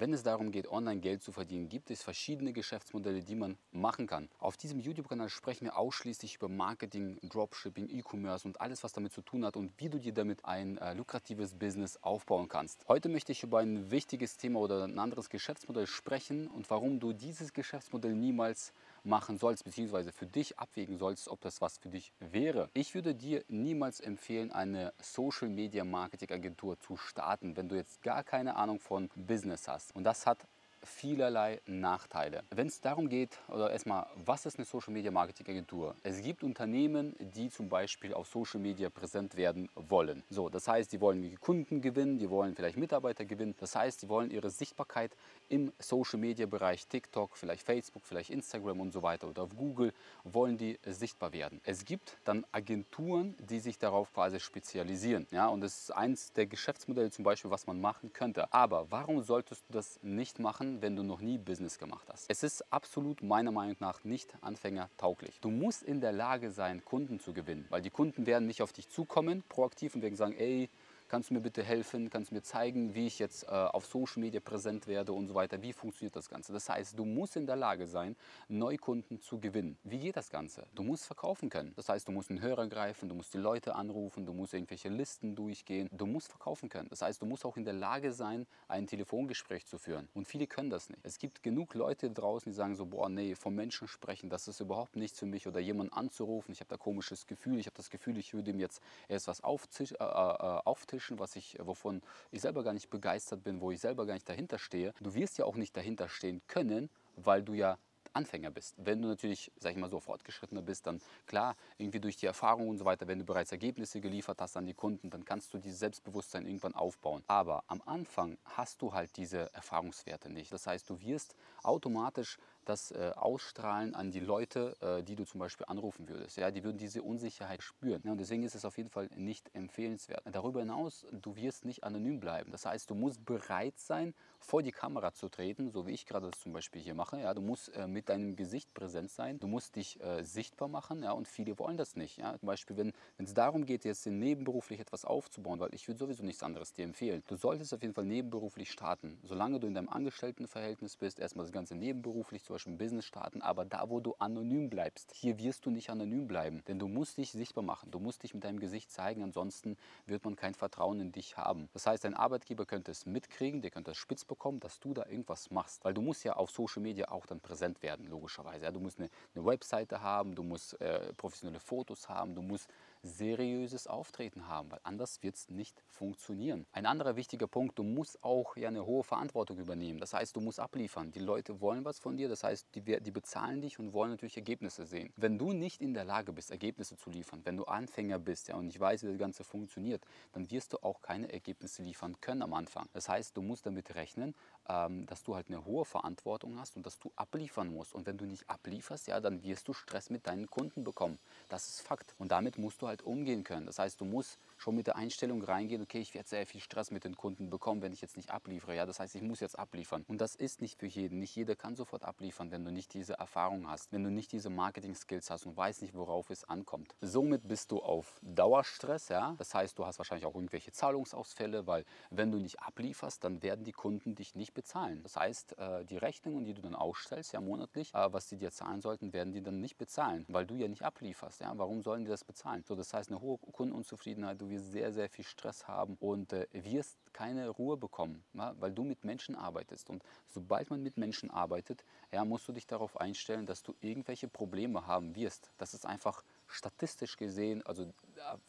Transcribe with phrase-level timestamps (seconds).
[0.00, 4.06] wenn es darum geht, online Geld zu verdienen, gibt es verschiedene Geschäftsmodelle, die man machen
[4.06, 4.28] kann.
[4.38, 9.22] Auf diesem YouTube-Kanal sprechen wir ausschließlich über Marketing, Dropshipping, E-Commerce und alles, was damit zu
[9.22, 12.86] tun hat und wie du dir damit ein äh, lukratives Business aufbauen kannst.
[12.88, 17.12] Heute möchte ich über ein wichtiges Thema oder ein anderes Geschäftsmodell sprechen und warum du
[17.12, 18.72] dieses Geschäftsmodell niemals
[19.06, 22.68] machen sollst, beziehungsweise für dich abwägen sollst, ob das was für dich wäre.
[22.74, 28.02] Ich würde dir niemals empfehlen, eine Social Media Marketing Agentur zu starten, wenn du jetzt
[28.02, 29.94] gar keine Ahnung von Business hast.
[29.94, 30.46] Und das hat
[30.82, 32.42] vielerlei Nachteile.
[32.50, 35.94] Wenn es darum geht, oder erstmal, was ist eine Social Media Marketing Agentur?
[36.02, 40.22] Es gibt Unternehmen, die zum Beispiel auf Social Media präsent werden wollen.
[40.30, 43.54] So, das heißt, die wollen Kunden gewinnen, die wollen vielleicht Mitarbeiter gewinnen.
[43.58, 45.16] Das heißt, die wollen ihre Sichtbarkeit
[45.48, 49.92] im Social Media Bereich TikTok, vielleicht Facebook, vielleicht Instagram und so weiter oder auf Google
[50.24, 51.60] wollen die sichtbar werden.
[51.64, 55.26] Es gibt dann Agenturen, die sich darauf quasi spezialisieren.
[55.30, 58.52] Ja, und das ist eins der Geschäftsmodelle zum Beispiel, was man machen könnte.
[58.52, 60.65] Aber warum solltest du das nicht machen?
[60.80, 62.26] Wenn du noch nie Business gemacht hast.
[62.28, 65.40] Es ist absolut meiner Meinung nach nicht anfängertauglich.
[65.40, 68.72] Du musst in der Lage sein, Kunden zu gewinnen, weil die Kunden werden nicht auf
[68.72, 70.68] dich zukommen, proaktiv und werden sagen, ey,
[71.08, 74.20] kannst du mir bitte helfen, kannst du mir zeigen, wie ich jetzt äh, auf Social
[74.20, 76.52] Media präsent werde und so weiter, wie funktioniert das Ganze.
[76.52, 78.16] Das heißt, du musst in der Lage sein,
[78.48, 79.78] Neukunden zu gewinnen.
[79.84, 80.66] Wie geht das Ganze?
[80.74, 81.72] Du musst verkaufen können.
[81.76, 84.88] Das heißt, du musst einen Hörer greifen, du musst die Leute anrufen, du musst irgendwelche
[84.88, 86.88] Listen durchgehen, du musst verkaufen können.
[86.88, 90.08] Das heißt, du musst auch in der Lage sein, ein Telefongespräch zu führen.
[90.14, 91.00] Und viele können das nicht.
[91.04, 94.60] Es gibt genug Leute draußen, die sagen so, boah, nee, vom Menschen sprechen, das ist
[94.60, 97.90] überhaupt nichts für mich oder jemanden anzurufen, ich habe da komisches Gefühl, ich habe das
[97.90, 102.02] Gefühl, ich würde ihm jetzt erst was auftischen, äh, äh, auftischen auftischen, was ich, wovon
[102.30, 104.92] ich selber gar nicht begeistert bin, wo ich selber gar nicht dahinter stehe.
[105.00, 107.78] Du wirst ja auch nicht dahinter stehen können, weil du ja
[108.14, 108.74] Anfänger bist.
[108.78, 112.70] Wenn du natürlich, sag ich mal so, fortgeschrittener bist, dann klar, irgendwie durch die Erfahrung
[112.70, 115.58] und so weiter, wenn du bereits Ergebnisse geliefert hast an die Kunden, dann kannst du
[115.58, 117.22] dieses Selbstbewusstsein irgendwann aufbauen.
[117.26, 120.50] Aber am Anfang hast du halt diese Erfahrungswerte nicht.
[120.50, 125.40] Das heißt, du wirst automatisch das äh, ausstrahlen an die Leute, äh, die du zum
[125.40, 126.36] Beispiel anrufen würdest.
[126.36, 128.02] Ja, die würden diese Unsicherheit spüren.
[128.04, 130.22] Ja, und deswegen ist es auf jeden Fall nicht empfehlenswert.
[130.30, 132.50] Darüber hinaus, du wirst nicht anonym bleiben.
[132.52, 136.30] Das heißt, du musst bereit sein, vor die Kamera zu treten, so wie ich gerade
[136.30, 137.20] das zum Beispiel hier mache.
[137.20, 139.38] Ja, du musst äh, mit deinem Gesicht präsent sein.
[139.38, 141.02] Du musst dich äh, sichtbar machen.
[141.02, 142.18] Ja, und viele wollen das nicht.
[142.18, 142.38] Ja.
[142.38, 146.42] Zum Beispiel, wenn es darum geht, jetzt nebenberuflich etwas aufzubauen, weil ich würde sowieso nichts
[146.42, 147.22] anderes dir empfehlen.
[147.28, 149.18] Du solltest auf jeden Fall nebenberuflich starten.
[149.22, 153.64] Solange du in deinem Angestelltenverhältnis bist, erstmal das Ganze nebenberuflich zu Ein Business starten, aber
[153.64, 157.32] da, wo du anonym bleibst, hier wirst du nicht anonym bleiben, denn du musst dich
[157.32, 161.12] sichtbar machen, du musst dich mit deinem Gesicht zeigen, ansonsten wird man kein Vertrauen in
[161.12, 161.68] dich haben.
[161.72, 165.04] Das heißt, dein Arbeitgeber könnte es mitkriegen, der könnte es spitz bekommen, dass du da
[165.06, 168.64] irgendwas machst, weil du musst ja auf Social Media auch dann präsent werden, logischerweise.
[168.64, 172.70] Ja, du musst eine, eine Webseite haben, du musst äh, professionelle Fotos haben, du musst
[173.06, 176.66] seriöses Auftreten haben, weil anders wird es nicht funktionieren.
[176.72, 179.98] Ein anderer wichtiger Punkt, du musst auch ja eine hohe Verantwortung übernehmen.
[179.98, 181.12] Das heißt, du musst abliefern.
[181.12, 184.36] Die Leute wollen was von dir, das heißt, die, die bezahlen dich und wollen natürlich
[184.36, 185.12] Ergebnisse sehen.
[185.16, 188.56] Wenn du nicht in der Lage bist, Ergebnisse zu liefern, wenn du Anfänger bist ja,
[188.56, 192.42] und nicht weißt, wie das Ganze funktioniert, dann wirst du auch keine Ergebnisse liefern können
[192.42, 192.88] am Anfang.
[192.92, 194.34] Das heißt, du musst damit rechnen,
[194.66, 197.94] dass du halt eine hohe Verantwortung hast und dass du abliefern musst.
[197.94, 201.18] Und wenn du nicht ablieferst, ja, dann wirst du Stress mit deinen Kunden bekommen.
[201.48, 202.14] Das ist Fakt.
[202.18, 203.66] Und damit musst du halt umgehen können.
[203.66, 206.90] Das heißt, du musst schon mit der Einstellung reingehen, okay, ich werde sehr viel Stress
[206.90, 208.74] mit den Kunden bekommen, wenn ich jetzt nicht abliefere.
[208.74, 210.04] Ja, das heißt, ich muss jetzt abliefern.
[210.08, 211.18] Und das ist nicht für jeden.
[211.18, 214.50] Nicht jeder kann sofort abliefern, wenn du nicht diese Erfahrung hast, wenn du nicht diese
[214.50, 216.94] Marketing-Skills hast und weißt nicht, worauf es ankommt.
[217.00, 219.08] Somit bist du auf Dauerstress.
[219.08, 219.34] Ja?
[219.38, 223.64] Das heißt, du hast wahrscheinlich auch irgendwelche Zahlungsausfälle, weil wenn du nicht ablieferst, dann werden
[223.64, 225.02] die Kunden dich nicht bezahlen.
[225.02, 228.50] Das heißt, äh, die Rechnungen, die du dann ausstellst, ja monatlich, äh, was die dir
[228.50, 231.40] zahlen sollten, werden die dann nicht bezahlen, weil du ja nicht ablieferst.
[231.40, 231.52] Ja?
[231.56, 232.64] Warum sollen die das bezahlen?
[232.66, 236.98] So, das heißt, eine hohe Kundenunzufriedenheit, wirst sehr, sehr viel Stress haben und äh, wirst
[237.12, 238.54] keine Ruhe bekommen, ja?
[238.58, 239.88] weil du mit Menschen arbeitest.
[239.90, 244.28] Und sobald man mit Menschen arbeitet, ja, musst du dich darauf einstellen, dass du irgendwelche
[244.28, 245.50] Probleme haben wirst.
[245.58, 247.92] Das ist einfach statistisch gesehen, also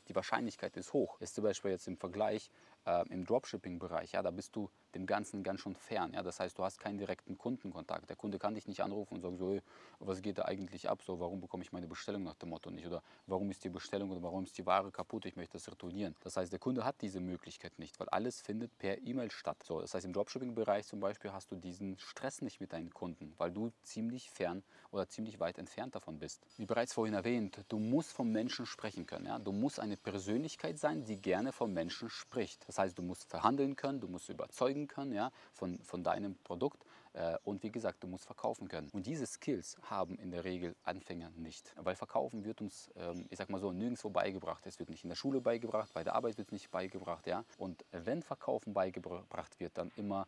[0.07, 1.19] die Wahrscheinlichkeit ist hoch.
[1.21, 2.51] Ist zum Beispiel jetzt im Vergleich
[2.87, 6.13] äh, im Dropshipping-Bereich, ja, da bist du dem Ganzen ganz schön fern.
[6.13, 8.09] Ja, das heißt, du hast keinen direkten Kundenkontakt.
[8.09, 9.59] Der Kunde kann dich nicht anrufen und sagen, so,
[9.99, 11.01] was geht da eigentlich ab?
[11.03, 12.87] So, warum bekomme ich meine Bestellung nach dem Motto nicht?
[12.87, 15.25] Oder warum ist die Bestellung oder warum ist die Ware kaputt?
[15.25, 16.15] Ich möchte das retournieren.
[16.21, 19.61] Das heißt, der Kunde hat diese Möglichkeit nicht, weil alles findet per E-Mail statt.
[19.63, 23.33] So, das heißt, im Dropshipping-Bereich zum Beispiel hast du diesen Stress nicht mit deinen Kunden,
[23.37, 26.45] weil du ziemlich fern oder ziemlich weit entfernt davon bist.
[26.57, 29.25] Wie bereits vorhin erwähnt, du musst vom Menschen sprechen können.
[29.25, 29.39] Ja?
[29.39, 32.67] Du musst eine Persönlichkeit sein, die gerne vom Menschen spricht.
[32.67, 36.85] Das heißt, du musst verhandeln können, du musst überzeugen können ja, von, von deinem Produkt
[37.13, 38.89] äh, und wie gesagt, du musst verkaufen können.
[38.91, 43.37] Und diese Skills haben in der Regel Anfänger nicht, weil Verkaufen wird uns, ähm, ich
[43.37, 44.65] sag mal so, nirgendwo beigebracht.
[44.65, 47.27] Es wird nicht in der Schule beigebracht, bei der Arbeit wird es nicht beigebracht.
[47.27, 47.43] Ja?
[47.57, 50.27] Und wenn Verkaufen beigebracht wird, dann immer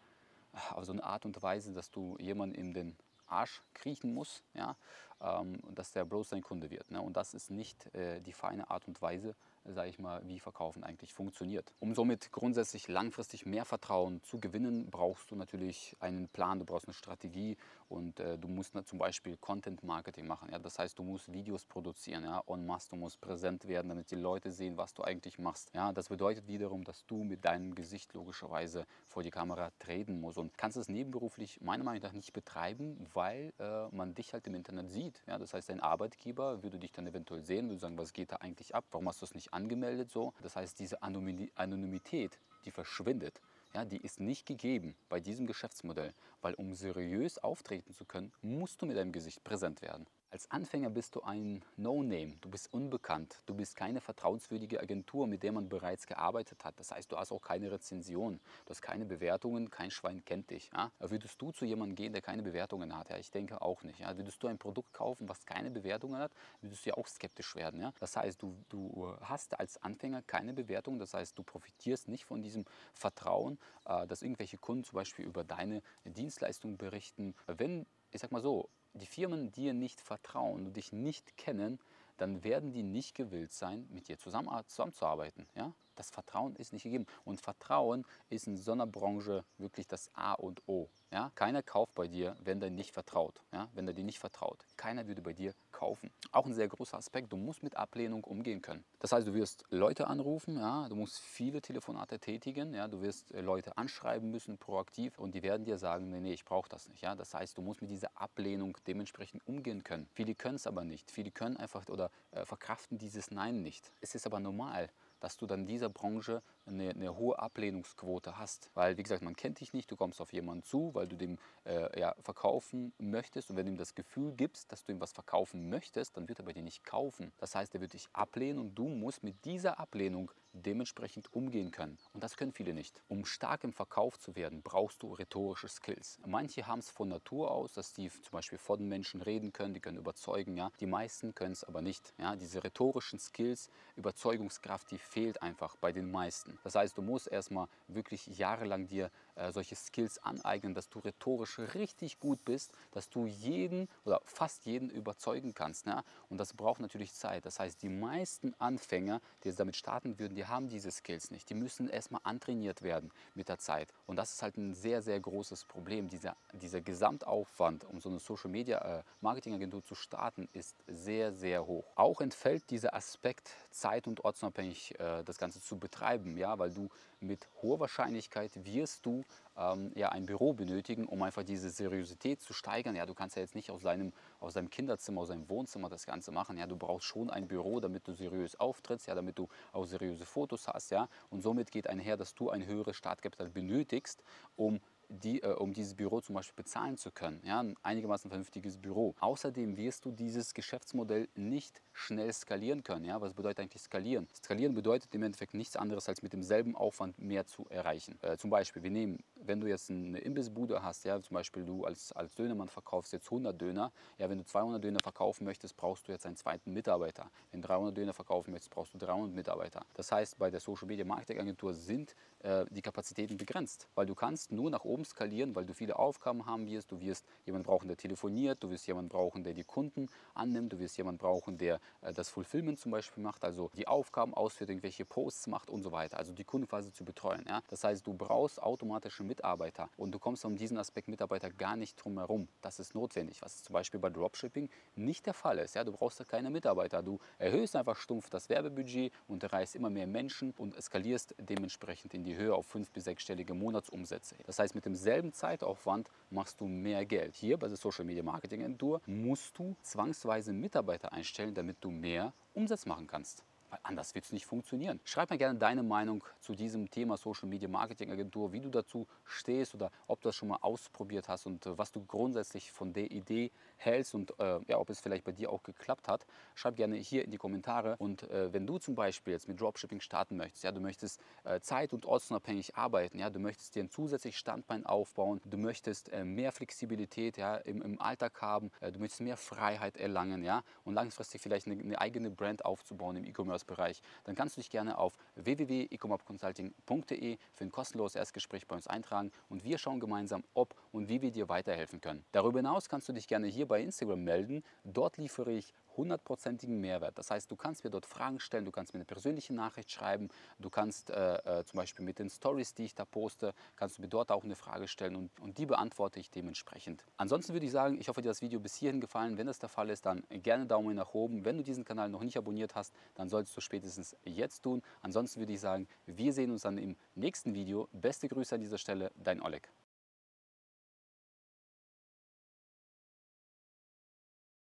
[0.72, 2.96] auf so eine Art und Weise, dass du jemanden in den
[3.28, 4.76] Arsch kriechen musst, ja,
[5.22, 6.90] ähm, dass der bloß dein Kunde wird.
[6.92, 7.02] Ne?
[7.02, 9.36] Und das ist nicht äh, die feine Art und Weise,
[9.66, 11.74] sage ich mal, wie Verkaufen eigentlich funktioniert.
[11.80, 16.88] Um somit grundsätzlich langfristig mehr Vertrauen zu gewinnen, brauchst du natürlich einen Plan, du brauchst
[16.88, 17.58] eine Strategie
[17.90, 20.50] und äh, du musst ne, zum Beispiel Content Marketing machen.
[20.52, 20.60] Ja?
[20.60, 22.44] Das heißt, du musst Videos produzieren, ja?
[22.48, 25.72] en masse, du musst präsent werden, damit die Leute sehen, was du eigentlich machst.
[25.74, 25.92] Ja?
[25.92, 30.58] Das bedeutet wiederum, dass du mit deinem Gesicht logischerweise vor die Kamera treten musst und
[30.58, 34.90] kannst es nebenberuflich meiner Meinung nach nicht betreiben, weil äh, man dich halt im Internet
[34.90, 35.24] sieht.
[35.28, 35.38] Ja?
[35.40, 38.76] Das heißt, dein Arbeitgeber würde dich dann eventuell sehen, würde sagen, was geht da eigentlich
[38.76, 40.34] ab, warum hast du es nicht angemeldet so.
[40.44, 43.42] Das heißt, diese Anonymität, die verschwindet.
[43.74, 48.82] Ja, die ist nicht gegeben bei diesem Geschäftsmodell, weil um seriös auftreten zu können, musst
[48.82, 50.08] du mit deinem Gesicht präsent werden.
[50.32, 55.42] Als Anfänger bist du ein No-Name, du bist unbekannt, du bist keine vertrauenswürdige Agentur, mit
[55.42, 56.80] der man bereits gearbeitet hat.
[56.80, 60.70] Das heißt, du hast auch keine Rezension, du hast keine Bewertungen, kein Schwein kennt dich.
[60.72, 60.92] Ja?
[61.00, 63.10] Würdest du zu jemandem gehen, der keine Bewertungen hat?
[63.10, 64.02] Ja, ich denke auch nicht.
[64.02, 64.16] Ja?
[64.16, 67.82] Würdest du ein Produkt kaufen, was keine Bewertungen hat, würdest du ja auch skeptisch werden.
[67.82, 67.92] Ja?
[68.00, 72.44] Das heißt, du, du hast als Anfänger keine Bewertung, das heißt, du profitierst nicht von
[72.44, 77.34] diesem Vertrauen, äh, dass irgendwelche Kunden zum Beispiel über deine Dienstleistung berichten.
[77.48, 81.80] Wenn, ich sag mal so, die Firmen dir nicht vertrauen und dich nicht kennen,
[82.18, 85.48] dann werden die nicht gewillt sein, mit dir zusammen, zusammenzuarbeiten.
[85.56, 85.74] Ja?
[86.00, 87.06] Das Vertrauen ist nicht gegeben.
[87.26, 90.88] Und Vertrauen ist in so einer Branche wirklich das A und O.
[91.12, 91.30] Ja?
[91.36, 93.42] Keiner kauft bei dir, wenn er nicht vertraut.
[93.52, 93.68] Ja?
[93.74, 94.66] Wenn er dir nicht vertraut.
[94.78, 96.10] Keiner würde bei dir kaufen.
[96.32, 98.86] Auch ein sehr großer Aspekt, du musst mit Ablehnung umgehen können.
[99.00, 100.88] Das heißt, du wirst Leute anrufen, ja?
[100.88, 102.88] du musst viele Telefonate tätigen, ja?
[102.88, 106.46] du wirst äh, Leute anschreiben müssen, proaktiv, und die werden dir sagen, nee, nee, ich
[106.46, 107.02] brauche das nicht.
[107.02, 107.16] Ja?
[107.16, 110.08] Das heißt, du musst mit dieser Ablehnung dementsprechend umgehen können.
[110.14, 111.12] Viele können es aber nicht.
[111.12, 113.92] Viele können einfach oder äh, verkraften dieses Nein nicht.
[114.00, 114.90] Es ist aber normal
[115.20, 118.70] dass du dann dieser Branche eine, eine, hohe Ablehnungsquote hast.
[118.74, 121.38] Weil, wie gesagt, man kennt dich nicht, du kommst auf jemanden zu, weil du dem
[121.66, 125.12] äh, ja, verkaufen möchtest und wenn du ihm das Gefühl gibst, dass du ihm was
[125.12, 127.32] verkaufen möchtest, dann wird er bei dir nicht kaufen.
[127.38, 131.98] Das heißt, er wird dich ablehnen und du musst mit dieser Ablehnung dementsprechend umgehen können.
[132.14, 133.04] Und das können viele nicht.
[133.08, 136.20] Um stark im Verkauf zu werden, brauchst du rhetorische Skills.
[136.26, 139.74] Manche haben es von Natur aus, dass die zum Beispiel vor den Menschen reden können,
[139.74, 140.58] die können überzeugen.
[140.58, 140.72] Ja?
[140.80, 142.14] Die meisten können es aber nicht.
[142.18, 142.36] Ja?
[142.36, 146.58] Diese rhetorischen Skills, Überzeugungskraft, die fehlt einfach bei den meisten.
[146.64, 151.60] Das heißt, du musst erstmal wirklich jahrelang dir äh, solche Skills aneignen, dass du rhetorisch
[151.60, 155.86] richtig gut bist, dass du jeden oder fast jeden überzeugen kannst.
[155.88, 156.04] Ja?
[156.30, 157.46] Und das braucht natürlich Zeit.
[157.46, 161.50] Das heißt, die meisten Anfänger, die jetzt damit starten würden, die haben diese Skills nicht.
[161.50, 163.94] Die müssen erstmal antrainiert werden mit der Zeit.
[164.06, 166.10] Und das ist halt ein sehr, sehr großes Problem.
[166.10, 171.32] Dieser, dieser Gesamtaufwand, um so eine Social Media äh, Marketing Agentur zu starten, ist sehr,
[171.32, 171.86] sehr hoch.
[171.96, 176.90] Auch entfällt dieser Aspekt, zeit- und ortsunabhängig äh, das Ganze zu betreiben, ja, weil du
[177.20, 179.24] mit hoher Wahrscheinlichkeit wirst du
[179.58, 182.96] ähm, ja, ein Büro benötigen, um einfach diese Seriosität zu steigern.
[182.96, 186.06] Ja, du kannst ja jetzt nicht aus deinem, aus deinem Kinderzimmer, aus deinem Wohnzimmer das
[186.06, 186.58] Ganze machen.
[186.58, 190.26] Ja, du brauchst schon ein Büro, damit du seriös auftrittst, ja, damit du auch seriöse
[190.26, 190.92] Fotos hast.
[190.92, 194.24] Ja, und somit geht einher, dass du ein höheres Startkapital benötigst,
[194.56, 194.80] um
[195.10, 197.42] die, äh, um dieses Büro zum Beispiel bezahlen zu können.
[197.44, 199.16] Ja, ein einigermaßen vernünftiges Büro.
[199.20, 203.06] Außerdem wirst du dieses Geschäftsmodell nicht schnell skalieren können.
[203.06, 203.20] Ja?
[203.20, 204.28] Was bedeutet eigentlich skalieren?
[204.36, 208.18] Skalieren bedeutet im Endeffekt nichts anderes, als mit demselben Aufwand mehr zu erreichen.
[208.22, 211.86] Äh, zum Beispiel, wir nehmen, wenn du jetzt eine Imbissbude hast, ja, zum Beispiel du
[211.86, 216.08] als, als Dönermann verkaufst jetzt 100 Döner, ja, wenn du 200 Döner verkaufen möchtest, brauchst
[216.08, 217.30] du jetzt einen zweiten Mitarbeiter.
[217.52, 219.86] Wenn du 300 Döner verkaufen möchtest, brauchst du 300 Mitarbeiter.
[219.96, 224.16] Das heißt, bei der Social Media Marketing Agentur sind äh, die Kapazitäten begrenzt, weil du
[224.16, 226.92] kannst nur nach oben skalieren, weil du viele Aufgaben haben wirst.
[226.92, 230.80] Du wirst jemanden brauchen, der telefoniert, du wirst jemanden brauchen, der die Kunden annimmt, du
[230.80, 235.06] wirst jemanden brauchen, der äh, das Fulfillment zum Beispiel macht, also die Aufgaben ausführt, irgendwelche
[235.06, 237.46] Posts macht und so weiter, also die Kunden quasi zu betreuen.
[237.48, 237.62] Ja?
[237.68, 241.96] Das heißt, du brauchst automatische Mitarbeiter und du kommst um diesen Aspekt Mitarbeiter gar nicht
[242.04, 242.48] drum herum.
[242.62, 245.76] Das ist notwendig, was zum Beispiel bei Dropshipping nicht der Fall ist.
[245.76, 245.84] Ja?
[245.84, 250.08] Du brauchst da keine Mitarbeiter, du erhöhst einfach stumpf das Werbebudget und erreichst immer mehr
[250.08, 254.36] Menschen und eskalierst dementsprechend in die Höhe auf fünf- bis sechsstellige Monatsumsätze.
[254.46, 257.36] Das heißt, mit demselben Zeitaufwand machst du mehr Geld.
[257.36, 262.34] Hier bei der Social Media Marketing Agentur musst du zwangsweise Mitarbeiter einstellen, damit du mehr
[262.54, 263.44] Umsatz machen kannst.
[263.70, 265.00] Weil anders wird es nicht funktionieren.
[265.04, 269.08] Schreib mir gerne deine Meinung zu diesem Thema Social Media Marketing Agentur, wie du dazu
[269.26, 272.94] stehst oder ob du das schon mal ausprobiert hast und äh, was du grundsätzlich von
[272.94, 276.26] der Idee hältst und äh, ja, ob es vielleicht bei dir auch geklappt hat.
[276.56, 277.96] Schreib gerne hier in die Kommentare.
[278.00, 281.60] Und äh, wenn du zum Beispiel jetzt mit Dropshipping starten möchtest, ja, du möchtest äh,
[281.60, 286.24] zeit- und ortsunabhängig arbeiten, ja, du möchtest dir ein zusätzliches Standbein aufbauen, du möchtest äh,
[286.26, 291.42] mehr Flexibilität ja, im, im Alltag haben, du möchtest mehr Freiheit erlangen ja, und langfristig
[291.42, 295.16] vielleicht eine, eine eigene Brand aufzubauen im E-Commerce E-Commerce-Bereich, dann kannst du dich gerne auf
[295.36, 301.22] www.ecomopconsulting.de für ein kostenloses Erstgespräch bei uns eintragen und wir schauen gemeinsam, ob und wie
[301.22, 302.24] wir dir weiterhelfen können.
[302.32, 304.64] Darüber hinaus kannst du dich gerne hier bei Instagram melden.
[304.84, 307.18] Dort liefere ich hundertprozentigen Mehrwert.
[307.18, 310.30] Das heißt, du kannst mir dort Fragen stellen, du kannst mir eine persönliche Nachricht schreiben,
[310.58, 314.02] du kannst äh, äh, zum Beispiel mit den Stories, die ich da poste, kannst du
[314.02, 317.06] mir dort auch eine Frage stellen und, und die beantworte ich dementsprechend.
[317.18, 319.38] Ansonsten würde ich sagen, ich hoffe, dir das Video bis hierhin gefallen.
[319.38, 321.46] Wenn das der Fall ist, dann gerne Daumen nach oben.
[321.46, 324.82] Wenn du diesen Kanal noch nicht abonniert hast, dann solltest du spätestens jetzt tun.
[325.02, 327.90] Ansonsten würde ich sagen, wir sehen uns dann im nächsten Video.
[327.92, 329.70] Beste Grüße an dieser Stelle, dein Oleg.